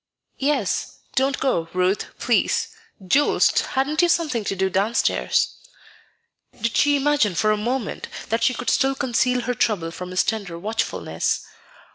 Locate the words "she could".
8.43-8.71